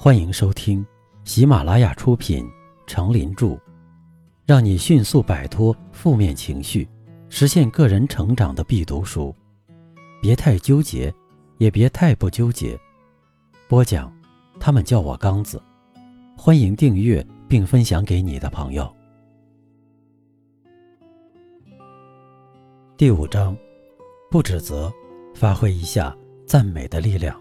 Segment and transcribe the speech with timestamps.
[0.00, 0.86] 欢迎收听
[1.24, 2.44] 喜马拉雅出品
[2.86, 3.46] 《成林著》，
[4.46, 6.88] 让你迅速摆脱负面情绪，
[7.28, 9.34] 实现个人成长的必读书。
[10.22, 11.12] 别太纠结，
[11.56, 12.78] 也别太不纠结。
[13.66, 14.16] 播讲，
[14.60, 15.60] 他们叫我刚子。
[16.36, 18.88] 欢迎订阅并分享给你的朋友。
[22.96, 23.56] 第五章，
[24.30, 24.92] 不指责，
[25.34, 27.36] 发挥一下赞美的力量。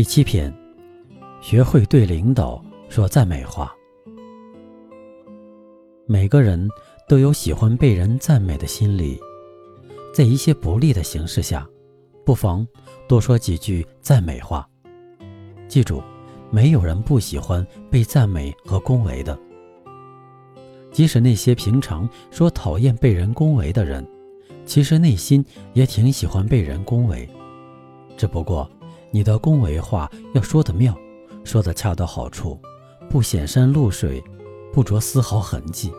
[0.00, 0.50] 第七篇，
[1.42, 3.70] 学会对领导说赞美话。
[6.06, 6.66] 每个人
[7.06, 9.20] 都有喜欢被人赞美的心理，
[10.14, 11.68] 在一些不利的形势下，
[12.24, 12.66] 不妨
[13.06, 14.66] 多说几句赞美话。
[15.68, 16.02] 记住，
[16.50, 19.38] 没有人不喜欢被赞美和恭维的。
[20.90, 24.02] 即使那些平常说讨厌被人恭维的人，
[24.64, 25.44] 其实内心
[25.74, 27.28] 也挺喜欢被人恭维，
[28.16, 28.66] 只不过。
[29.10, 30.96] 你的恭维话要说得妙，
[31.44, 32.58] 说得恰到好处，
[33.08, 34.22] 不显山露水，
[34.72, 35.92] 不着丝毫痕迹。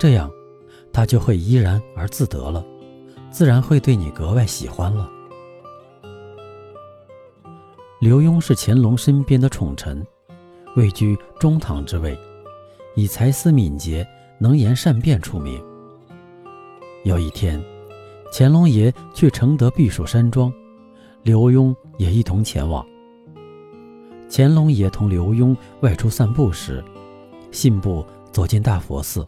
[0.00, 0.30] 这样，
[0.92, 2.64] 他就会怡然而自得了，
[3.30, 5.08] 自然会对你格外喜欢了。
[8.00, 10.04] 刘墉是乾隆身边的宠臣，
[10.74, 12.18] 位居中堂之位，
[12.96, 14.04] 以才思敏捷、
[14.40, 15.62] 能言善辩出名。
[17.04, 17.62] 有一天，
[18.32, 20.52] 乾隆爷去承德避暑山庄。
[21.22, 22.84] 刘墉也一同前往。
[24.30, 26.82] 乾隆爷同刘墉外出散步时，
[27.50, 29.26] 信步走进大佛寺。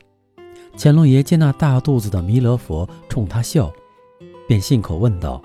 [0.77, 3.70] 乾隆爷见那大肚子的弥勒佛冲他笑，
[4.48, 5.42] 便信口问道：“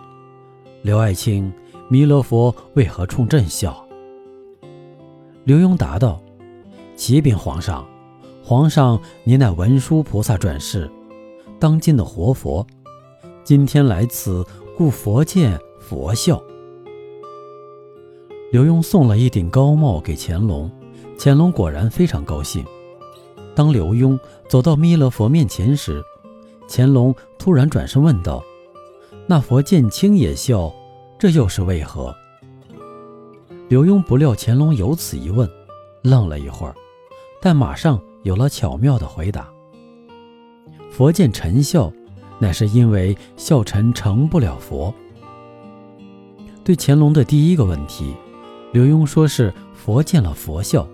[0.82, 1.52] 刘爱卿，
[1.90, 3.86] 弥勒佛为何冲朕笑？”
[5.44, 6.22] 刘墉答道
[6.96, 7.88] ：“启禀皇上，
[8.44, 10.90] 皇上您乃文殊菩萨转世，
[11.60, 12.66] 当今的活佛，
[13.44, 14.46] 今天来此，
[14.78, 16.40] 故佛见。”佛笑。
[18.52, 20.70] 刘墉送了一顶高帽给乾隆，
[21.20, 22.66] 乾隆果然非常高兴。
[23.54, 26.04] 当刘墉走到弥勒佛面前时，
[26.68, 28.44] 乾隆突然转身问道
[29.28, 30.74] ：“那佛见卿也笑，
[31.20, 32.16] 这又是为何？”
[33.70, 35.48] 刘墉不料乾隆有此一问，
[36.02, 36.74] 愣了一会儿，
[37.40, 39.48] 但马上有了巧妙的回答
[40.90, 41.92] ：“佛见臣笑，
[42.40, 44.92] 乃是因为笑臣成不了佛。”
[46.66, 48.16] 对乾隆的第一个问题，
[48.72, 50.88] 刘墉说是佛见了佛笑。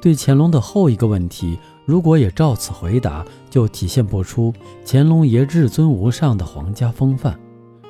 [0.00, 4.52] 对乾隆的后一个问题，如果也照此回答，就体现不出
[4.86, 7.38] 乾隆爷至尊无上的皇家风范，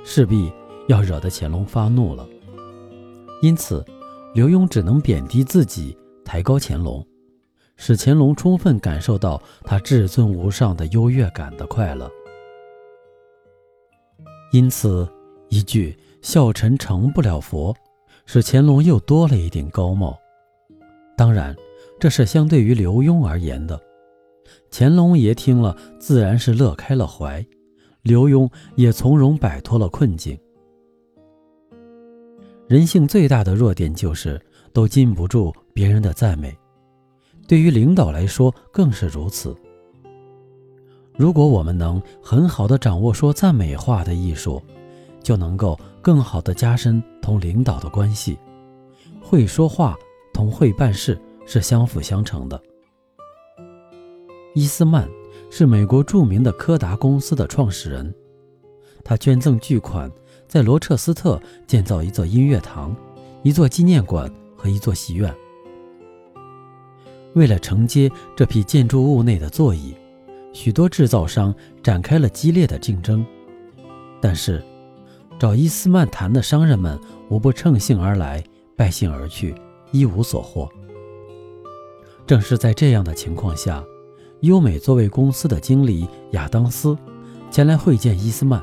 [0.05, 0.51] 势必
[0.89, 2.27] 要惹得乾隆发怒了。
[3.43, 3.85] 因此，
[4.35, 7.07] 刘墉只能贬低自己，抬高乾隆，
[7.77, 12.11] 使乾隆充分感受到他至尊无上的优越感的快乐。
[14.51, 15.09] 因此，
[15.49, 15.97] 一句。
[16.21, 17.73] 笑臣成不了佛，
[18.31, 20.15] 使乾隆又多了一顶高帽。
[21.17, 21.57] 当然，
[21.99, 23.81] 这是相对于刘墉而言的。
[24.71, 27.43] 乾隆爷听了，自然是乐开了怀，
[28.03, 28.47] 刘墉
[28.77, 30.39] 也从容摆脱了困境。
[32.67, 34.39] 人性最大的弱点就是
[34.75, 36.55] 都禁不住别人的赞美，
[37.47, 39.57] 对于领导来说更是如此。
[41.17, 44.63] 如果我们能很好的掌握说赞美话的艺术，
[45.29, 48.39] 就能够更好的加深同领导的关系。
[49.21, 49.95] 会说话
[50.33, 52.59] 同会办事是相辅相成的。
[54.55, 55.07] 伊斯曼
[55.51, 58.15] 是美国著名的柯达公司的创始人，
[59.05, 60.11] 他捐赠巨款，
[60.47, 62.97] 在罗彻斯特建造一座音乐堂、
[63.43, 65.31] 一座纪念馆和一座戏院。
[67.35, 69.95] 为了承接这批建筑物内的座椅，
[70.55, 73.23] 许多制造商展开了激烈的竞争，
[74.23, 74.65] 但是。
[75.39, 78.43] 找伊斯曼谈的商人们无不乘兴而来，
[78.77, 79.55] 败兴而去，
[79.93, 80.69] 一无所获。
[82.27, 83.85] 正是在这样的情况下，
[84.41, 86.99] 优美作为公司的经理亚当斯
[87.53, 88.61] 前来会见伊斯曼，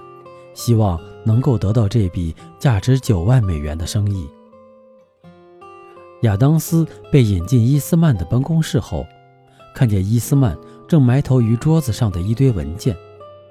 [0.54, 4.30] 希望能够得到这笔价值九万美元的生意。
[6.24, 9.06] 亚当斯被引进伊斯曼的办公室后，
[9.74, 10.58] 看见伊斯曼
[10.90, 12.96] 正埋头于桌子上的一堆文件，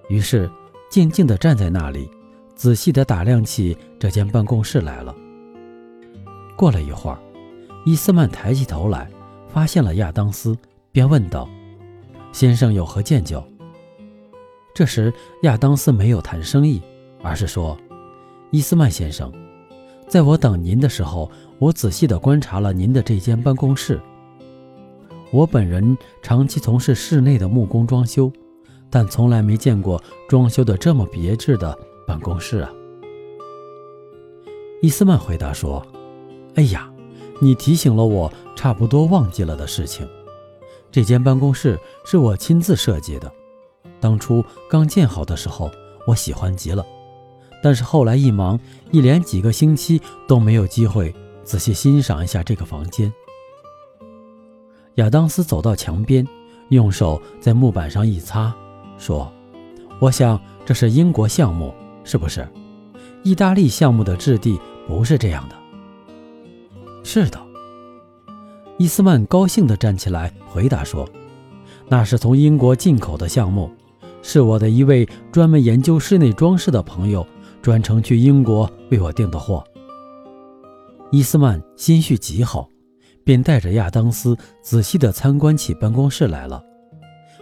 [0.08, 0.50] 于是
[0.90, 2.10] 静静地站在那里。
[2.54, 5.14] 仔细地打量起这间办公室来了。
[6.56, 7.18] 过了一会儿，
[7.84, 9.10] 伊斯曼抬起头来，
[9.48, 10.56] 发现了亚当斯，
[10.92, 11.48] 便问道
[12.32, 13.44] ：“先生有何见教？”
[14.72, 15.12] 这时，
[15.42, 16.80] 亚当斯没有谈生意，
[17.22, 17.76] 而是说
[18.50, 19.32] ：“伊斯曼先生，
[20.08, 24.00] 在我等您的时候，我仔细地观察了您的这间办公室。
[25.32, 28.32] 我本人长期从事室内的木工装修，
[28.88, 32.70] 但从来没见过装修的这么别致的。”办公室啊，
[34.82, 35.84] 伊斯曼回答说
[36.56, 36.90] ：“哎呀，
[37.40, 40.06] 你提醒了我差不多忘记了的事情。
[40.90, 43.32] 这间办公室是我亲自设计的，
[44.00, 45.70] 当初刚建好的时候，
[46.06, 46.84] 我喜欢极了。
[47.62, 48.60] 但是后来一忙，
[48.90, 53.12] 一连几个星期都没有机会仔细欣赏一下这个房间。”
[54.96, 56.24] 亚当斯走到墙边，
[56.68, 58.54] 用手在木板上一擦，
[58.96, 59.32] 说
[59.98, 61.74] ：“我想这是英国项目，
[62.04, 62.46] 是不是？
[63.22, 65.56] 意大利项目的质地不是这样的。
[67.02, 67.40] ”“是的。”
[68.78, 71.08] 伊斯曼高兴地站起来回答说
[71.88, 73.70] ：“那是从英国进口的项目，
[74.22, 77.26] 是我的一位专门研究室内装饰的朋友
[77.60, 79.64] 专程去英国为我订的货。”
[81.10, 82.68] 伊斯曼心绪极好。
[83.26, 86.62] 便带着亚当斯仔细地参观起办公室来了，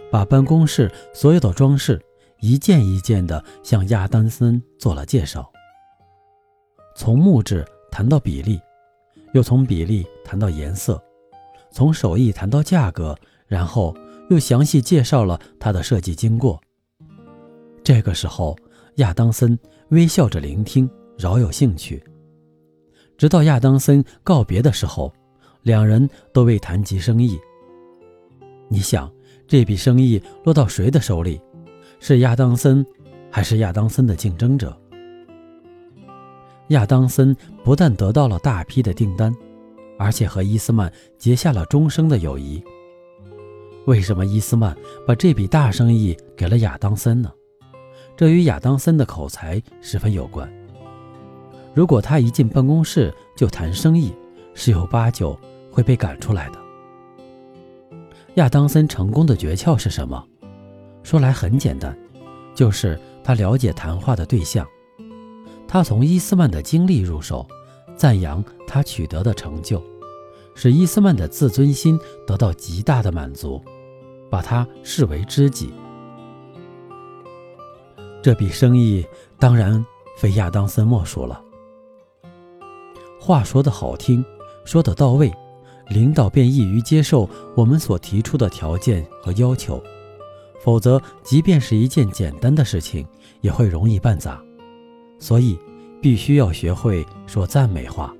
[0.09, 2.01] 把办公室所有的装饰
[2.43, 5.49] 一件一件地向亚当森做了介绍。
[6.93, 8.59] 从木质谈到比例，
[9.33, 11.01] 又从比例谈到颜色，
[11.71, 13.17] 从手艺谈到价格，
[13.47, 13.95] 然后
[14.29, 16.59] 又详细介绍了他的设计经过。
[17.81, 18.57] 这个时候，
[18.95, 19.57] 亚当森
[19.91, 22.03] 微笑着聆听，饶有兴趣，
[23.17, 25.13] 直到亚当森告别的时候。
[25.61, 27.39] 两人都未谈及生意。
[28.67, 29.09] 你想，
[29.47, 31.39] 这笔生意落到谁的手里？
[32.05, 32.85] 是亚当森，
[33.31, 34.77] 还是亚当森的竞争者？
[36.67, 37.33] 亚当森
[37.63, 39.33] 不但得到了大批的订单，
[39.97, 42.61] 而且和伊斯曼结下了终生的友谊。
[43.85, 44.75] 为什么伊斯曼
[45.07, 47.31] 把这笔大生意给了亚当森呢？
[48.17, 50.51] 这与亚当森的口才十分有关。
[51.73, 54.13] 如果他一进办公室就谈生意，
[54.53, 55.39] 十有八九。
[55.71, 56.59] 会被赶出来的。
[58.35, 60.23] 亚当森成功的诀窍是什么？
[61.03, 61.95] 说来很简单，
[62.55, 64.67] 就是他了解谈话的对象。
[65.67, 67.45] 他从伊斯曼的经历入手，
[67.95, 69.81] 赞扬他取得的成就，
[70.55, 73.61] 使伊斯曼的自尊心得到极大的满足，
[74.29, 75.73] 把他视为知己。
[78.21, 79.05] 这笔生意
[79.37, 79.85] 当然
[80.17, 81.41] 非亚当森莫属了。
[83.19, 84.23] 话说得好听，
[84.63, 85.31] 说得到位。
[85.89, 89.83] 领导便易于接受我们所提出的条件和要求，
[90.63, 93.05] 否则，即便是一件简单的事情，
[93.41, 94.41] 也会容易办砸。
[95.19, 95.59] 所以，
[96.01, 98.13] 必须要学会说赞美话。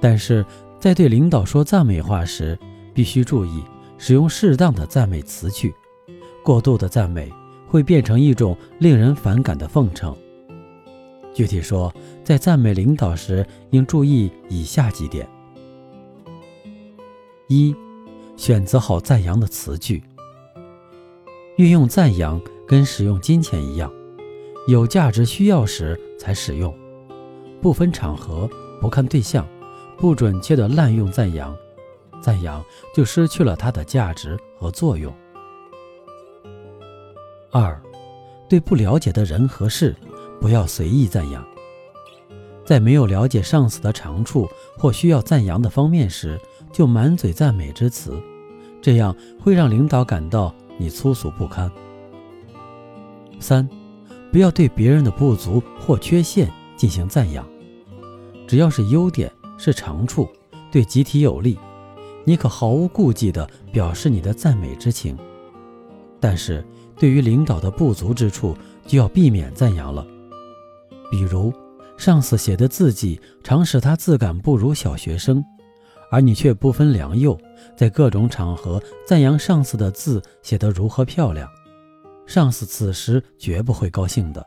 [0.00, 0.44] 但是
[0.80, 2.58] 在对领导说赞美话时，
[2.94, 3.62] 必须注意
[3.98, 5.74] 使用适当的赞美词句。
[6.42, 7.30] 过度的赞美
[7.66, 10.16] 会变成一种令人反感的奉承。
[11.34, 11.92] 具体说，
[12.24, 15.28] 在赞美领导时，应注意以下几点。
[17.48, 17.76] 一，
[18.36, 20.02] 选择好赞扬的词句。
[21.58, 23.92] 运用赞扬跟使用金钱一样，
[24.68, 26.72] 有价值需要时才使用，
[27.60, 28.48] 不分场合、
[28.80, 29.44] 不看对象，
[29.96, 31.52] 不准确的滥用赞扬，
[32.22, 32.64] 赞扬
[32.94, 35.12] 就失去了它的价值和作用。
[37.50, 37.76] 二，
[38.48, 39.96] 对不了解的人和事，
[40.40, 41.44] 不要随意赞扬。
[42.64, 46.40] 在没有了解上司的长处或需要赞扬的方面时，
[46.72, 48.16] 就满嘴赞美之词，
[48.80, 51.70] 这样会让领导感到你粗俗不堪。
[53.38, 53.68] 三，
[54.32, 57.46] 不要对别人的不足或缺陷进行赞扬，
[58.46, 60.28] 只要是优点、是长处，
[60.70, 61.58] 对集体有利，
[62.24, 65.14] 你可毫无顾忌地表示你的赞美之情。
[66.18, 66.64] 但是，
[66.96, 68.56] 对于领导的不足之处，
[68.86, 70.06] 就要避免赞扬了，
[71.10, 71.52] 比如。
[71.96, 75.44] 上司写的字迹常使他自感不如小学生，
[76.10, 77.38] 而你却不分良莠，
[77.76, 81.48] 在各种场合赞扬上司的字写得如何漂亮。
[82.26, 84.44] 上司此时绝不会高兴的，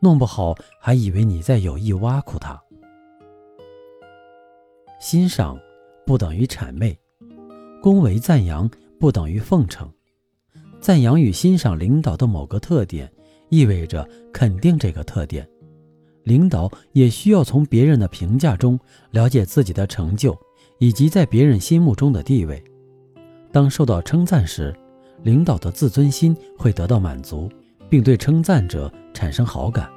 [0.00, 2.60] 弄不好还以为你在有意挖苦他。
[5.00, 5.58] 欣赏
[6.06, 6.98] 不等于谄媚，
[7.82, 9.90] 恭维赞扬不等于奉承。
[10.80, 13.12] 赞扬与欣赏领导的某个特点，
[13.48, 15.46] 意味着肯定这个特点。
[16.22, 18.78] 领导也需要从别人的评价中
[19.10, 20.36] 了解自己的成就
[20.78, 22.62] 以及在别人心目中的地位。
[23.52, 24.74] 当受到称赞时，
[25.22, 27.48] 领导的自尊心会得到满足，
[27.88, 29.90] 并对称赞者产生好感。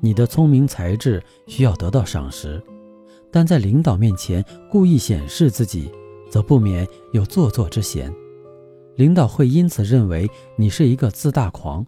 [0.00, 2.62] 你的聪明才智需要得到赏识，
[3.32, 5.90] 但在领导面前故意显示自己，
[6.30, 8.14] 则不免有做作之嫌。
[8.96, 11.84] 领导会因此认为你是一个自大狂，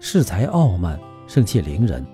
[0.00, 2.04] 恃才傲慢，盛气凌人。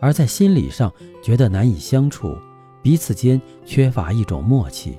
[0.00, 2.36] 而在心理上觉得难以相处，
[2.82, 4.96] 彼此间缺乏一种默契。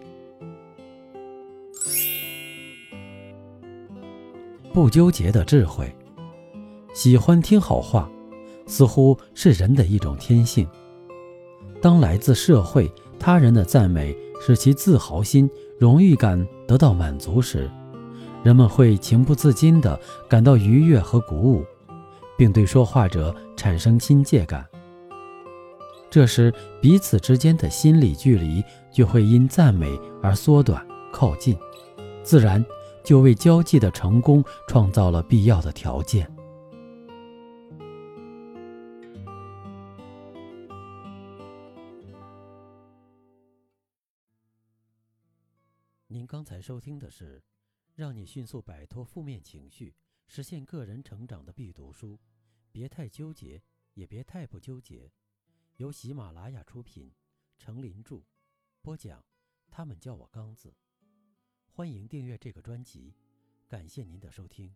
[4.73, 5.93] 不纠结的智慧，
[6.93, 8.09] 喜欢听好话，
[8.65, 10.67] 似乎是人的一种天性。
[11.81, 17.69] 当来自社会他人的赞美使其自豪心、荣誉感得到满足时，
[18.43, 21.65] 人们会情不自禁地感到愉悦和鼓舞，
[22.37, 24.65] 并对说话者产生亲切感。
[26.11, 31.57] 这时，彼此之间的心理距离就会因赞美而缩短、靠近，
[32.21, 32.61] 自然
[33.01, 36.29] 就为交际的成功创造了必要的条件。
[46.07, 47.41] 您刚才收听的是，
[47.95, 49.95] 让你迅速摆脱负面情绪、
[50.27, 52.19] 实现个人成长的必读书。
[52.69, 53.61] 别太纠结，
[53.93, 55.09] 也别太不纠结。
[55.81, 57.11] 由喜马拉雅出品，
[57.57, 58.21] 程林著，
[58.83, 59.25] 播讲。
[59.71, 60.75] 他们叫我刚子。
[61.71, 63.15] 欢迎订阅这个专辑，
[63.67, 64.75] 感谢您的收听。